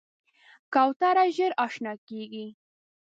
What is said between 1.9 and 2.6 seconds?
کېږي.